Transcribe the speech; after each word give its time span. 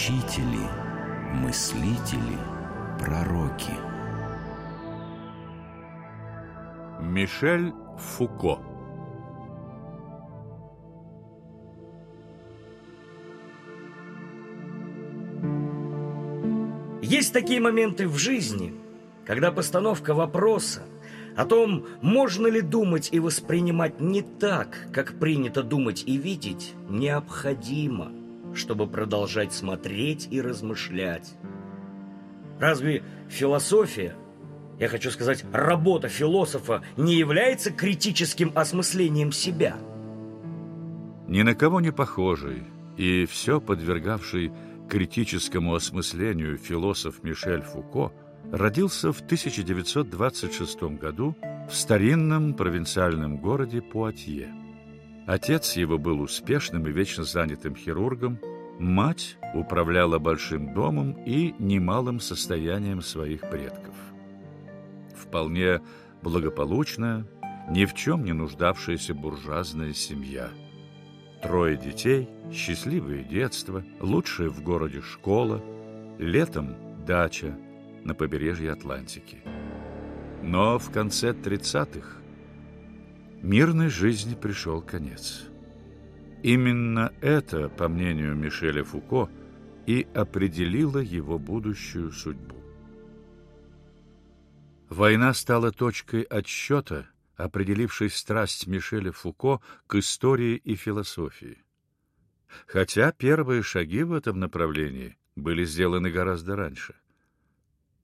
учители, 0.00 0.66
мыслители, 1.34 2.38
пророки. 2.98 3.74
Мишель 7.02 7.74
Фуко 7.98 8.60
Есть 17.02 17.34
такие 17.34 17.60
моменты 17.60 18.08
в 18.08 18.16
жизни, 18.16 18.72
когда 19.26 19.52
постановка 19.52 20.14
вопроса 20.14 20.82
о 21.36 21.44
том, 21.44 21.86
можно 22.00 22.46
ли 22.46 22.62
думать 22.62 23.10
и 23.12 23.20
воспринимать 23.20 24.00
не 24.00 24.22
так, 24.22 24.88
как 24.94 25.18
принято 25.18 25.62
думать 25.62 26.04
и 26.06 26.16
видеть, 26.16 26.72
необходимо, 26.88 28.12
чтобы 28.54 28.86
продолжать 28.86 29.52
смотреть 29.52 30.28
и 30.30 30.40
размышлять. 30.40 31.34
Разве 32.58 33.02
философия, 33.28 34.14
я 34.78 34.88
хочу 34.88 35.10
сказать, 35.10 35.44
работа 35.52 36.08
философа 36.08 36.82
не 36.96 37.16
является 37.16 37.70
критическим 37.70 38.52
осмыслением 38.54 39.32
себя? 39.32 39.76
Ни 41.26 41.42
на 41.42 41.54
кого 41.54 41.80
не 41.80 41.92
похожий 41.92 42.64
и 42.96 43.24
все 43.26 43.60
подвергавший 43.60 44.52
критическому 44.90 45.74
осмыслению 45.74 46.58
философ 46.58 47.22
Мишель 47.22 47.62
Фуко 47.62 48.12
родился 48.50 49.12
в 49.12 49.20
1926 49.20 50.82
году 50.98 51.36
в 51.70 51.74
старинном 51.74 52.54
провинциальном 52.54 53.38
городе 53.38 53.80
Пуатье. 53.80 54.52
Отец 55.30 55.76
его 55.76 55.96
был 55.96 56.20
успешным 56.20 56.86
и 56.88 56.90
вечно 56.90 57.22
занятым 57.22 57.76
хирургом, 57.76 58.40
мать 58.80 59.36
управляла 59.54 60.18
большим 60.18 60.74
домом 60.74 61.12
и 61.24 61.54
немалым 61.58 62.18
состоянием 62.18 63.00
своих 63.00 63.48
предков. 63.48 63.94
Вполне 65.14 65.80
благополучная, 66.22 67.26
ни 67.68 67.84
в 67.84 67.94
чем 67.94 68.24
не 68.24 68.32
нуждавшаяся 68.32 69.14
буржуазная 69.14 69.92
семья– 69.92 70.50
Трое 71.42 71.78
детей, 71.78 72.28
счастливое 72.52 73.22
детство, 73.22 73.82
лучшая 74.00 74.50
в 74.50 74.62
городе 74.62 75.00
школа, 75.00 75.62
летом 76.18 76.76
дача 77.06 77.56
на 78.04 78.14
побережье 78.14 78.72
Атлантики. 78.72 79.38
Но 80.42 80.78
в 80.78 80.90
конце 80.90 81.30
30-х 81.32 82.19
мирной 83.42 83.88
жизни 83.88 84.34
пришел 84.34 84.82
конец. 84.82 85.44
Именно 86.42 87.12
это, 87.20 87.68
по 87.68 87.88
мнению 87.88 88.34
Мишеля 88.34 88.84
Фуко, 88.84 89.28
и 89.86 90.06
определило 90.14 90.98
его 90.98 91.38
будущую 91.38 92.12
судьбу. 92.12 92.56
Война 94.88 95.34
стала 95.34 95.72
точкой 95.72 96.22
отсчета– 96.22 97.08
определивший 97.44 98.10
страсть 98.10 98.66
Мишеля 98.66 99.12
Фуко 99.12 99.60
к 99.86 99.96
истории 99.96 100.56
и 100.56 100.74
философии. 100.76 101.62
Хотя 102.66 103.12
первые 103.12 103.62
шаги 103.62 104.02
в 104.02 104.12
этом 104.12 104.38
направлении 104.38 105.16
были 105.36 105.64
сделаны 105.64 106.10
гораздо 106.10 106.56
раньше. 106.56 106.94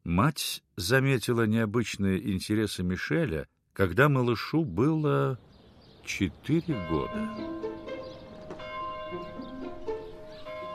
Мать 0.04 0.62
заметила 0.76 1.46
необычные 1.46 2.32
интересы 2.32 2.82
Мишеля, 2.82 3.48
когда 3.76 4.08
малышу 4.08 4.64
было 4.64 5.38
четыре 6.02 6.74
года. 6.88 7.30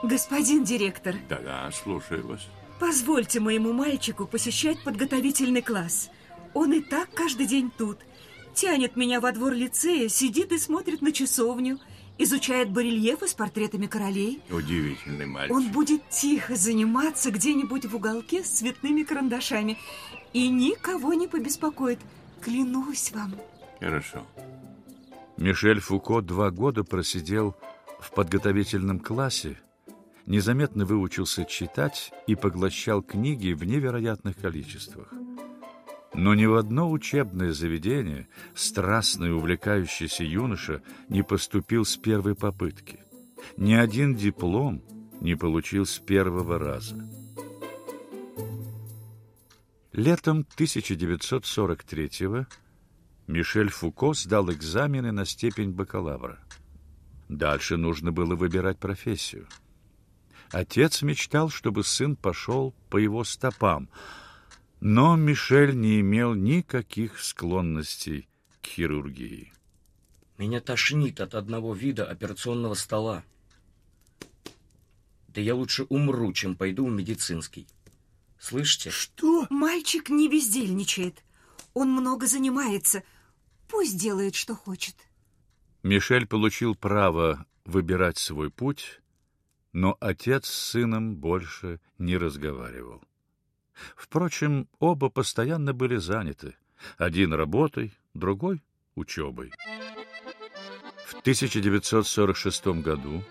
Господин 0.03 0.63
директор. 0.63 1.15
Да-да, 1.27 1.71
слушаю 1.71 2.27
вас. 2.27 2.47
Позвольте 2.79 3.39
моему 3.39 3.73
мальчику 3.73 4.27
посещать 4.27 4.83
подготовительный 4.83 5.63
класс. 5.63 6.11
Он 6.53 6.73
и 6.73 6.81
так 6.81 7.11
каждый 7.13 7.47
день 7.47 7.71
тут– 7.75 7.97
Тянет 8.53 8.95
меня 8.95 9.21
во 9.21 9.31
двор 9.31 9.53
лицея, 9.53 10.09
сидит 10.09 10.51
и 10.51 10.57
смотрит 10.57 11.01
на 11.01 11.11
часовню, 11.11 11.79
изучает 12.17 12.69
барельефы 12.69 13.27
с 13.27 13.33
портретами 13.33 13.87
королей. 13.87 14.41
Удивительный 14.49 15.25
мальчик. 15.25 15.55
Он 15.55 15.71
будет 15.71 16.07
тихо 16.09 16.55
заниматься 16.55 17.31
где-нибудь 17.31 17.85
в 17.85 17.95
уголке 17.95 18.43
с 18.43 18.49
цветными 18.49 19.03
карандашами 19.03 19.77
и 20.33 20.49
никого 20.49 21.13
не 21.13 21.27
побеспокоит. 21.27 21.99
Клянусь 22.41 23.11
вам. 23.11 23.35
Хорошо. 23.79 24.25
Мишель 25.37 25.79
Фуко 25.79 26.21
два 26.21 26.51
года 26.51 26.83
просидел 26.83 27.55
в 27.99 28.11
подготовительном 28.11 28.99
классе, 28.99 29.57
незаметно 30.25 30.85
выучился 30.85 31.45
читать 31.45 32.11
и 32.27 32.35
поглощал 32.35 33.01
книги 33.01 33.53
в 33.53 33.63
невероятных 33.63 34.37
количествах. 34.37 35.13
Но 36.13 36.35
ни 36.35 36.45
в 36.45 36.55
одно 36.55 36.91
учебное 36.91 37.53
заведение 37.53 38.27
страстный 38.53 39.33
увлекающийся 39.33 40.23
юноша 40.23 40.81
не 41.09 41.23
поступил 41.23 41.85
с 41.85 41.95
первой 41.95 42.35
попытки. 42.35 42.99
Ни 43.57 43.73
один 43.73 44.15
диплом 44.15 44.83
не 45.21 45.35
получил 45.35 45.85
с 45.85 45.99
первого 45.99 46.59
раза. 46.59 47.07
Летом 49.93 50.45
1943-го 50.57 52.47
Мишель 53.27 53.69
Фуко 53.69 54.13
сдал 54.13 54.51
экзамены 54.51 55.11
на 55.11 55.25
степень 55.25 55.71
бакалавра. 55.71 56.39
Дальше 57.29 57.77
нужно 57.77 58.11
было 58.11 58.35
выбирать 58.35 58.79
профессию. 58.79 59.47
Отец 60.51 61.01
мечтал, 61.01 61.49
чтобы 61.49 61.83
сын 61.83 62.15
пошел 62.15 62.73
по 62.89 62.97
его 62.97 63.23
стопам– 63.23 63.89
но 64.81 65.15
Мишель 65.15 65.79
не 65.79 65.99
имел 65.99 66.33
никаких 66.33 67.19
склонностей 67.19 68.27
к 68.63 68.65
хирургии. 68.65 69.53
Меня 70.39 70.59
тошнит 70.59 71.21
от 71.21 71.35
одного 71.35 71.75
вида 71.75 72.09
операционного 72.09 72.73
стола. 72.73 73.23
Да 75.27 75.39
я 75.39 75.53
лучше 75.53 75.83
умру, 75.83 76.33
чем 76.33 76.55
пойду 76.55 76.87
в 76.87 76.91
медицинский. 76.91 77.67
Слышите? 78.41 78.89
Что? 78.89 79.45
Мальчик 79.51 80.09
не 80.09 80.27
бездельничает. 80.27 81.23
Он 81.75 81.91
много 81.91 82.25
занимается. 82.25 83.03
Пусть 83.67 83.99
делает, 83.99 84.33
что 84.33 84.55
хочет. 84.55 84.95
Мишель 85.83 86.25
получил 86.25 86.73
право 86.73 87.45
выбирать 87.65 88.17
свой 88.17 88.49
путь, 88.49 88.99
но 89.73 89.95
отец 89.99 90.47
с 90.47 90.71
сыном 90.71 91.17
больше 91.17 91.79
не 91.99 92.17
разговаривал. 92.17 93.03
Впрочем, 93.95 94.67
оба 94.79 95.09
постоянно 95.09 95.73
были 95.73 95.97
заняты. 95.97 96.55
Один 96.97 97.33
работой, 97.33 97.93
другой 98.15 98.63
учебой. 98.95 99.53
В 101.05 101.13
1946 101.19 102.81
году 102.81 103.23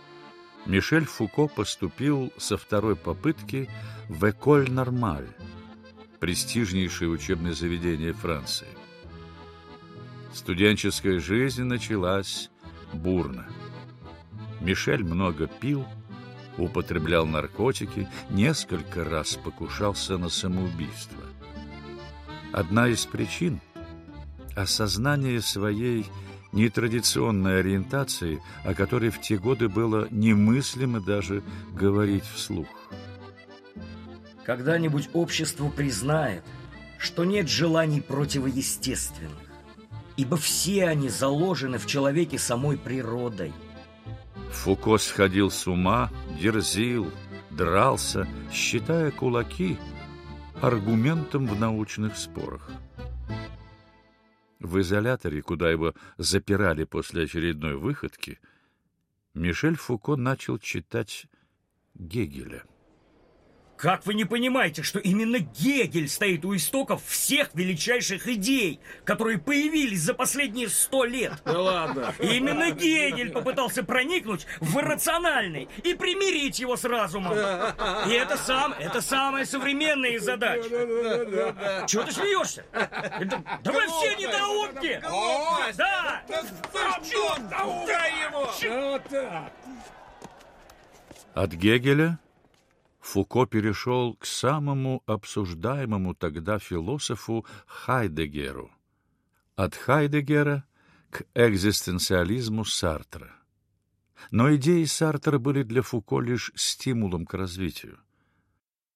Мишель 0.66 1.06
Фуко 1.06 1.46
поступил 1.46 2.32
со 2.36 2.56
второй 2.56 2.96
попытки 2.96 3.68
в 4.08 4.28
Эколь 4.28 4.70
Нормаль, 4.70 5.28
престижнейшее 6.20 7.08
учебное 7.08 7.54
заведение 7.54 8.12
Франции. 8.12 8.68
Студенческая 10.32 11.18
жизнь 11.18 11.64
началась 11.64 12.50
бурно. 12.92 13.48
Мишель 14.60 15.02
много 15.02 15.46
пил, 15.46 15.84
употреблял 16.58 17.26
наркотики, 17.26 18.08
несколько 18.28 19.04
раз 19.04 19.36
покушался 19.36 20.18
на 20.18 20.28
самоубийство. 20.28 21.22
Одна 22.52 22.88
из 22.88 23.06
причин– 23.06 23.60
осознание 24.56 25.40
своей 25.40 26.06
нетрадиционной 26.52 27.60
ориентации, 27.60 28.42
о 28.64 28.74
которой 28.74 29.10
в 29.10 29.20
те 29.20 29.36
годы 29.36 29.68
было 29.68 30.08
немыслимо 30.10 31.00
даже 31.00 31.42
говорить 31.72 32.24
вслух. 32.24 32.68
Когда-нибудь 34.44 35.10
общество 35.12 35.68
признает, 35.68 36.42
что 36.98 37.24
нет 37.24 37.48
желаний 37.48 38.00
противоестественных, 38.00 39.38
ибо 40.16 40.36
все 40.36 40.86
они 40.86 41.08
заложены 41.08 41.78
в 41.78 41.86
человеке 41.86 42.38
самой 42.38 42.76
природой– 42.76 43.52
Фуко 44.50 44.98
сходил 44.98 45.50
с 45.50 45.66
ума, 45.66 46.10
дерзил, 46.40 47.10
дрался, 47.50 48.28
считая 48.52 49.10
кулаки 49.10 49.78
аргументом 50.60 51.46
в 51.46 51.58
научных 51.58 52.16
спорах. 52.16 52.70
В 54.70 54.80
изоляторе, 54.82 55.42
куда 55.42 55.68
его 55.68 55.94
запирали 56.16 56.84
после 56.84 57.24
очередной 57.24 57.74
выходки, 57.74 58.38
Мишель 59.34 59.74
Фуко 59.74 60.14
начал 60.14 60.58
читать 60.58 61.26
Гегеля. 61.94 62.62
Как 63.80 64.04
вы 64.04 64.12
не 64.12 64.26
понимаете, 64.26 64.82
что 64.82 64.98
именно 64.98 65.38
Гегель 65.38 66.08
стоит 66.10 66.44
у 66.44 66.54
истоков 66.54 67.02
всех 67.06 67.48
величайших 67.54 68.28
идей, 68.28 68.78
которые 69.04 69.38
появились 69.38 70.02
за 70.02 70.12
последние 70.12 70.68
сто 70.68 71.04
лет? 71.06 71.32
Да 71.46 71.58
ладно. 71.58 72.14
Именно 72.18 72.72
Гегель 72.72 73.30
попытался 73.30 73.82
проникнуть 73.82 74.46
в 74.60 74.78
иррациональный 74.78 75.66
и 75.82 75.94
примирить 75.94 76.58
его 76.58 76.76
с 76.76 76.84
разумом. 76.84 77.32
И 78.06 78.12
это 78.12 78.36
сам, 78.36 78.74
это 78.74 79.00
самая 79.00 79.46
современная 79.46 80.10
из 80.10 80.24
задач. 80.24 80.62
Чего 81.86 82.02
ты 82.02 82.12
смеешься? 82.12 82.66
Это- 82.72 83.42
да 83.64 83.72
вы 83.72 83.80
все 83.86 84.14
недоумки! 84.16 85.00
Да! 85.78 86.22
Вот 88.68 89.02
так. 89.08 89.52
От 91.32 91.52
Гегеля 91.52 92.18
Фуко 93.10 93.44
перешел 93.44 94.14
к 94.14 94.24
самому 94.24 95.02
обсуждаемому 95.04 96.14
тогда 96.14 96.60
философу 96.60 97.44
Хайдегеру. 97.66 98.70
От 99.56 99.74
Хайдегера 99.74 100.64
к 101.10 101.24
экзистенциализму 101.34 102.64
Сартра. 102.64 103.34
Но 104.30 104.54
идеи 104.54 104.84
Сартра 104.84 105.38
были 105.38 105.64
для 105.64 105.82
Фуко 105.82 106.20
лишь 106.20 106.52
стимулом 106.54 107.26
к 107.26 107.34
развитию. 107.34 107.98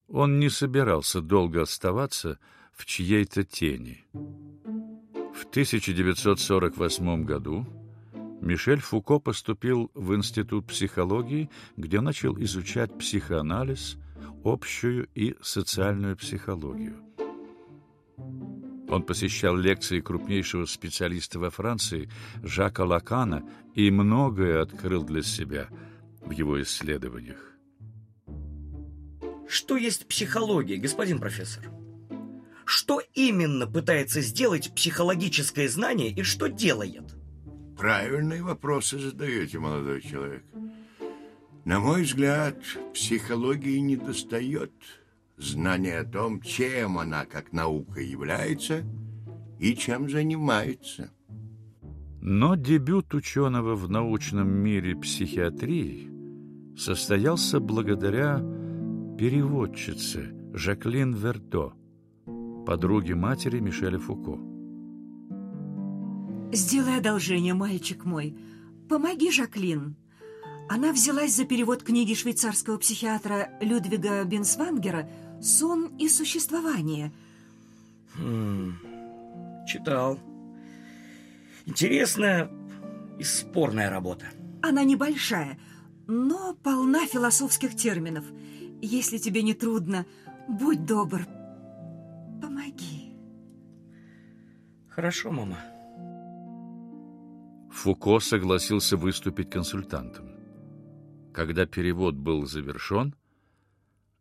Он 0.07 0.39
не 0.39 0.49
собирался 0.49 1.21
долго 1.21 1.63
оставаться 1.63 2.39
в 2.73 2.87
чьей-то 2.87 3.43
тени. 3.43 4.05
В 4.13 5.45
1948 5.51 7.25
году 7.25 7.67
Мишель 8.41 8.81
Фуко 8.81 9.19
поступил 9.19 9.91
в 9.95 10.15
Институт 10.15 10.69
психологии, 10.69 11.51
где 11.77 12.01
начал 12.01 12.39
изучать 12.39 12.97
психоанализ, 12.97 13.99
общую 14.45 15.09
и 15.15 15.35
социальную 15.41 16.17
психологию. 16.17 17.01
Он 18.89 19.03
посещал 19.03 19.57
лекции 19.57 20.01
крупнейшего 20.01 20.67
специалиста 20.67 21.39
во 21.39 21.51
Франции 21.51 22.11
Жака 22.43 22.85
Лакана 22.85 23.49
и 23.75 23.91
многое 23.91 24.63
открыл 24.63 25.03
для 25.03 25.23
себя 25.23 25.69
в 26.21 26.31
его 26.31 26.61
исследованиях. 26.63 27.55
Что 29.49 29.77
есть 29.77 30.07
психология, 30.07 30.77
господин 30.77 31.19
профессор? 31.19 31.71
Что 32.65 33.01
именно 33.15 33.67
пытается 33.67 34.21
сделать 34.21 34.75
психологическое 34.75 35.69
знание 35.69 36.11
и 36.11 36.23
что 36.23 36.49
делает? 36.49 37.15
Правильные 37.77 38.43
вопросы 38.43 38.99
задаете, 38.99 39.59
молодой 39.59 40.01
человек. 40.01 40.45
На 41.65 41.81
мой 41.81 42.03
взгляд, 42.03 42.59
психологии 42.93 43.79
недостает 43.79 44.73
знания 45.39 46.01
о 46.01 46.05
том, 46.05 46.43
чем 46.43 46.99
она 46.99 47.25
как 47.25 47.53
наука 47.53 48.01
является 48.01 48.85
и 49.59 49.75
чем 49.75 50.11
занимается. 50.11 51.11
Но 52.21 52.55
дебют 52.55 53.15
ученого 53.15 53.77
в 53.77 53.89
научном 53.89 54.49
мире 54.49 54.95
психиатрии 54.95 56.11
состоялся 56.77 57.61
благодаря 57.61 58.39
переводчице 59.19 60.35
Жаклин 60.53 61.15
Верто, 61.15 61.73
подруге 62.67 63.15
матери 63.15 63.61
Мишеля 63.61 63.99
Фуко. 63.99 64.39
Сделай 66.53 66.99
одолжение, 66.99 67.55
мальчик 67.55 68.05
мой. 68.05 68.37
Помоги 68.89 69.31
Жаклин. 69.31 69.97
Она 70.69 70.93
взялась 70.93 71.35
за 71.35 71.45
перевод 71.45 71.83
книги 71.83 72.15
швейцарского 72.15 72.79
психиатра 72.79 73.51
Людвига 73.61 74.25
Бенсвангера 74.25 75.09
«Сон 75.43 75.95
и 75.99 76.09
существование». 76.09 77.13
Хм, 78.17 78.75
читал. 79.67 80.19
Интересная 81.67 82.51
и 83.19 83.25
спорная 83.25 83.91
работа. 83.91 84.27
Она 84.63 84.85
небольшая, 84.85 85.59
но 86.07 86.55
полна 86.55 87.07
философских 87.07 87.77
терминов. 87.77 88.25
Если 88.81 89.19
тебе 89.19 89.43
не 89.43 89.53
трудно, 89.53 90.07
будь 90.49 90.87
добр, 90.87 91.27
помоги. 92.41 93.15
Хорошо, 94.89 95.31
мама. 95.31 95.59
Фуко 97.71 98.21
согласился 98.21 98.97
выступить 98.97 99.51
консультантом. 99.51 100.34
Когда 101.35 101.67
перевод 101.67 102.15
был 102.15 102.47
завершен, 102.47 103.17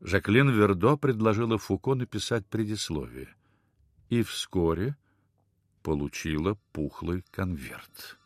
Жаклин 0.01 0.49
Вердо 0.49 0.97
предложила 0.97 1.59
Фуко 1.59 1.93
написать 1.93 2.43
предисловие 2.47 3.29
и 4.09 4.23
вскоре 4.23 4.97
получила 5.83 6.57
пухлый 6.71 7.23
конверт. 7.29 8.17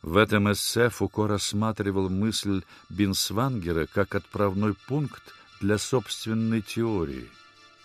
В 0.00 0.16
этом 0.16 0.50
эссе 0.50 0.88
Фуко 0.88 1.28
рассматривал 1.28 2.08
мысль 2.08 2.62
Бинсвангера 2.88 3.86
как 3.86 4.14
отправной 4.14 4.74
пункт 4.88 5.34
для 5.60 5.76
собственной 5.76 6.62
теории, 6.62 7.28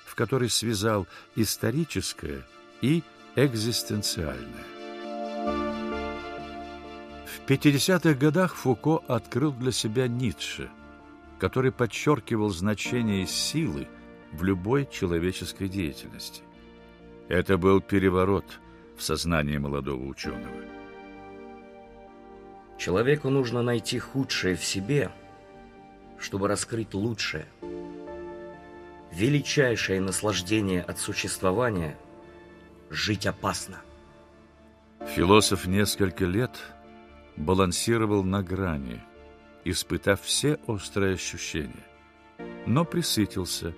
в 0.06 0.16
которой 0.16 0.50
связал 0.50 1.06
историческое 1.36 2.48
и 2.82 3.04
экзистенциальное. 3.36 4.79
В 7.46 7.52
50-х 7.52 8.14
годах 8.14 8.56
Фуко 8.56 9.02
открыл 9.08 9.52
для 9.52 9.72
себя 9.72 10.08
Ницше, 10.08 10.70
который 11.40 11.72
подчеркивал 11.72 12.50
значение 12.50 13.26
силы 13.26 13.88
в 14.32 14.44
любой 14.44 14.86
человеческой 14.86 15.68
деятельности. 15.68 16.44
Это 17.28 17.58
был 17.58 17.82
переворот 17.82 18.46
в 18.98 19.04
сознании 19.04 19.58
молодого 19.58 20.06
ученого. 20.06 20.52
Человеку 22.78 23.30
нужно 23.30 23.62
найти 23.62 24.00
худшее 24.00 24.56
в 24.56 24.64
себе, 24.64 25.12
чтобы 26.18 26.48
раскрыть 26.48 26.94
лучшее. 26.94 27.46
Величайшее 29.12 30.02
наслаждение 30.02 30.82
от 30.82 31.00
существования– 31.00 31.98
жить 32.90 33.26
опасно. 33.26 33.82
Философ 35.16 35.66
несколько 35.66 36.26
лет 36.26 36.52
балансировал 37.40 38.24
на 38.24 38.44
грани, 38.44 39.02
испытав 39.64 40.22
все 40.22 40.60
острые 40.68 41.16
ощущения, 41.16 41.86
но 42.68 42.86
присытился 42.86 43.74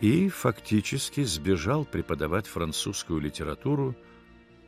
и 0.00 0.28
фактически 0.28 1.22
сбежал 1.22 1.84
преподавать 1.84 2.46
французскую 2.46 3.20
литературу 3.20 3.94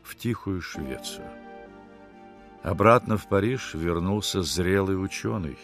в 0.02 0.14
тихую 0.14 0.60
Швецию. 0.60 1.26
Обратно 2.62 3.16
в 3.16 3.28
Париж 3.28 3.74
вернулся 3.74 4.42
зрелый 4.42 5.02
ученый, 5.02 5.58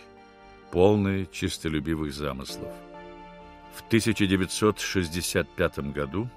полный 0.71 1.27
чистолюбивых 1.27 2.13
замыслов. 2.13 2.75
В 3.75 3.87
1965 3.87 5.79
году 5.93 6.29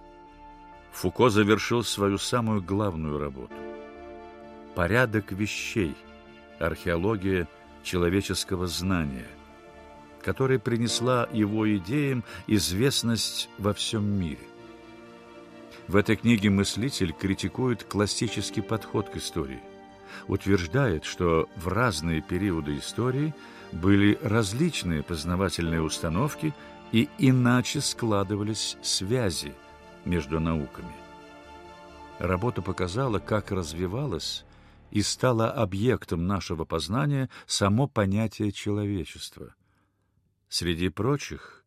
Фуко 0.92 1.30
завершил 1.30 1.84
свою 1.84 2.18
самую 2.18 2.62
главную 2.62 3.20
работу 3.20 3.54
«Порядок 4.76 5.32
вещей. 5.32 5.96
Археология 6.60 7.48
человеческого 7.84 8.68
знания», 8.68 9.28
которая 10.24 10.60
принесла 10.60 11.30
его 11.32 11.72
идеям 11.78 12.24
известность 12.48 13.50
во 13.58 13.74
всем 13.74 14.06
мире. 14.06 14.40
В 15.88 15.96
этой 15.96 16.16
книге 16.16 16.50
мыслитель 16.50 17.14
критикует 17.14 17.84
классический 17.84 18.62
подход 18.62 19.10
к 19.10 19.18
истории, 19.18 19.62
утверждает, 20.28 21.06
что 21.06 21.48
в 21.56 21.68
разные 21.68 22.22
периоды 22.22 22.78
истории 22.78 23.36
были 23.72 24.18
различные 24.24 25.04
познавательные 25.04 25.82
установки 25.82 26.54
и 26.92 27.10
иначе 27.20 27.82
складывались 27.82 28.78
связи 28.82 29.54
между 30.06 30.40
науками. 30.40 30.96
Работа 32.20 32.62
показала, 32.62 33.20
как 33.20 33.52
развивалось 33.52 34.46
и 34.92 35.02
стало 35.02 35.52
объектом 35.52 36.28
нашего 36.28 36.66
познания 36.66 37.30
само 37.46 37.88
понятие 37.88 38.52
человечества. 38.52 39.56
Среди 40.48 40.90
прочих 40.90 41.66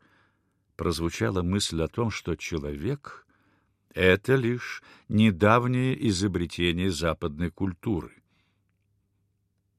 прозвучала 0.76 1.42
мысль 1.42 1.82
о 1.82 1.88
том, 1.88 2.10
что 2.10 2.36
человек— 2.36 3.26
это 3.94 4.36
лишь 4.36 4.82
недавнее 5.08 6.08
изобретение 6.08 6.90
западной 6.90 7.50
культуры. 7.50 8.22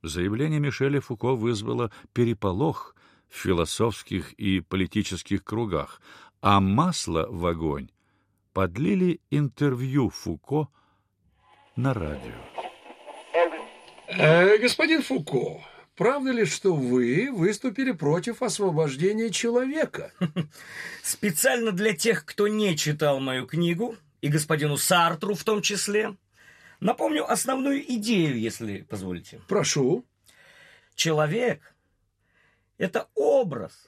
Заявление 0.01 0.59
Мишеля 0.59 1.01
Фуко 1.01 1.35
вызвало 1.35 1.91
переполох 2.13 2.95
в 3.27 3.35
философских 3.35 4.33
и 4.33 4.59
политических 4.59 5.43
кругах, 5.43 6.01
а 6.41 6.59
масло 6.59 7.27
в 7.29 7.45
огонь 7.45 7.89
подлили 8.53 9.21
интервью 9.29 10.09
Фуко 10.09 10.67
на 11.75 11.93
радио. 11.93 12.48
Э, 14.21 14.57
господин 14.57 15.01
Фуко, 15.01 15.63
правда 15.95 16.31
ли, 16.31 16.43
что 16.43 16.75
вы 16.75 17.29
выступили 17.31 17.93
против 17.93 18.41
освобождения 18.41 19.29
человека? 19.29 20.11
Специально 21.03 21.71
для 21.71 21.95
тех, 21.95 22.25
кто 22.25 22.49
не 22.49 22.75
читал 22.75 23.21
мою 23.21 23.47
книгу, 23.47 23.95
и 24.19 24.27
господину 24.27 24.75
Сартру 24.75 25.35
в 25.35 25.45
том 25.45 25.61
числе, 25.61 26.17
напомню 26.81 27.31
основную 27.31 27.81
идею, 27.93 28.37
если 28.37 28.81
позволите. 28.81 29.39
Прошу. 29.47 30.05
Человек— 30.95 31.73
это 32.77 33.07
образ, 33.15 33.87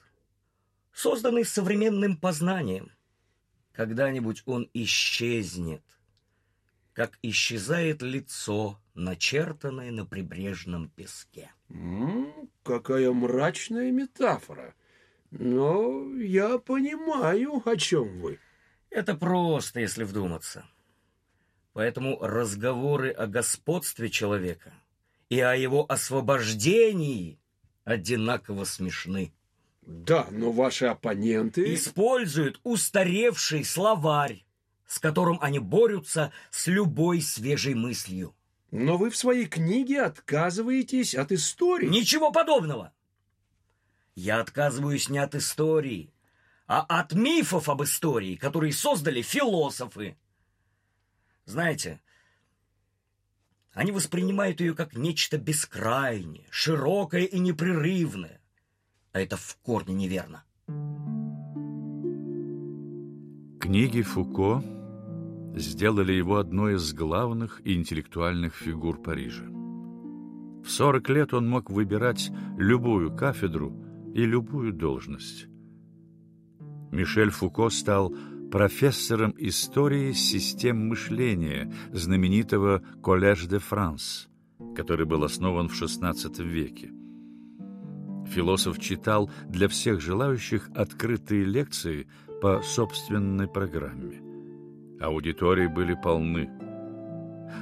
созданный 0.94 1.44
современным 1.44 2.16
познанием. 2.16 2.90
Когда-нибудь 3.72 4.44
он 4.46 4.70
исчезнет, 4.72 5.82
как 6.92 7.18
исчезает 7.22 8.02
лицо, 8.02 8.78
начертанное 8.94 9.90
на 9.90 10.04
прибрежном 10.04 10.88
песке. 10.90 11.50
М, 11.70 12.50
какая 12.62 13.10
мрачная 13.12 13.90
метафора. 13.90 14.74
Но 15.30 16.14
я 16.16 16.58
понимаю, 16.58 17.62
о 17.64 17.76
чем 17.76 18.20
вы. 18.20 18.38
Это 18.90 19.14
просто, 19.14 19.80
если 19.80 20.04
вдуматься. 20.04 20.66
Поэтому 21.72 22.18
разговоры 22.20 23.10
о 23.10 23.26
господстве 23.26 24.10
человека 24.10 24.74
и 25.30 25.40
о 25.40 25.54
его 25.54 25.90
освобождении 25.90 27.38
одинаково 27.84 28.64
смешны. 28.64 29.32
Да, 29.80 30.28
но 30.30 30.52
ваши 30.52 30.86
оппоненты... 30.86 31.74
Используют 31.74 32.60
устаревший 32.62 33.64
словарь, 33.64 34.44
с 34.92 34.98
которым 34.98 35.38
они 35.40 35.58
борются 35.58 36.32
с 36.50 36.66
любой 36.66 37.22
свежей 37.22 37.72
мыслью. 37.72 38.36
Но 38.70 38.98
вы 38.98 39.08
в 39.08 39.16
своей 39.16 39.46
книге 39.46 40.02
отказываетесь 40.02 41.14
от 41.14 41.32
истории. 41.32 41.86
Ничего 41.86 42.30
подобного. 42.30 42.92
Я 44.14 44.40
отказываюсь 44.40 45.08
не 45.08 45.16
от 45.16 45.34
истории, 45.34 46.12
а 46.66 46.82
от 46.82 47.14
мифов 47.14 47.70
об 47.70 47.82
истории, 47.82 48.36
которые 48.36 48.74
создали 48.74 49.22
философы. 49.22 50.18
Знаете, 51.46 52.02
они 53.72 53.92
воспринимают 53.92 54.60
ее 54.60 54.74
как 54.74 54.94
нечто 54.94 55.38
бескрайнее, 55.38 56.46
широкое 56.50 57.24
и 57.24 57.38
непрерывное. 57.38 58.42
А 59.12 59.20
это 59.20 59.38
в 59.38 59.56
корне 59.62 59.94
неверно. 59.94 60.44
Книги 63.58 64.02
Фуко 64.02 64.81
сделали 65.54 66.12
его 66.12 66.36
одной 66.36 66.74
из 66.74 66.92
главных 66.92 67.60
интеллектуальных 67.64 68.54
фигур 68.54 69.00
Парижа. 69.00 69.44
В 69.44 70.70
40 70.70 71.08
лет 71.10 71.34
он 71.34 71.48
мог 71.48 71.70
выбирать 71.70 72.30
любую 72.56 73.14
кафедру 73.14 73.74
и 74.14 74.24
любую 74.24 74.72
должность. 74.72 75.46
Мишель 76.92 77.30
Фуко 77.30 77.70
стал 77.70 78.14
профессором 78.50 79.34
истории 79.38 80.12
систем 80.12 80.88
мышления 80.88 81.72
знаменитого 81.90 82.82
«Коллеж 83.02 83.46
де 83.46 83.58
Франс», 83.58 84.28
который 84.76 85.06
был 85.06 85.24
основан 85.24 85.68
в 85.68 85.82
XVI 85.82 86.14
веке. 86.44 86.90
Философ 88.26 88.78
читал 88.78 89.30
для 89.48 89.68
всех 89.68 90.00
желающих 90.00 90.70
открытые 90.74 91.44
лекции 91.44 92.06
по 92.40 92.62
собственной 92.62 93.48
программе. 93.48 94.31
Аудитории 95.02 95.66
были 95.66 95.94
полны. 95.94 96.48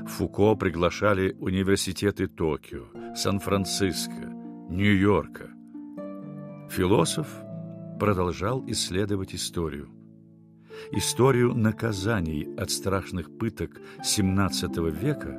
Фуко 0.07 0.55
приглашали 0.55 1.37
университеты 1.41 2.27
Токио, 2.27 2.85
Сан-Франциско, 3.15 4.31
Нью-Йорка. 4.69 5.51
Философ 6.69 7.27
продолжал 7.99 8.63
исследовать 8.69 9.35
историю. 9.35 9.89
Историю 10.93 11.55
наказаний 11.55 12.47
от 12.57 12.71
страшных 12.71 13.37
пыток 13.39 13.81
XVII 13.99 14.91
века 14.91 15.37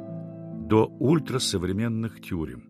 до 0.68 0.88
ультрасовременных 0.88 2.20
тюрем. 2.22 2.64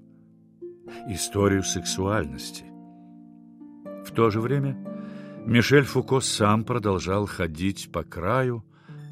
Историю 1.08 1.64
сексуальности. 1.64 2.66
В 4.06 4.12
то 4.12 4.30
же 4.30 4.42
время 4.42 4.78
Мишель 5.46 5.86
Фуко 5.86 6.20
сам 6.20 6.64
продолжал 6.64 7.26
ходить 7.26 7.92
по 7.92 8.04
краю, 8.04 8.64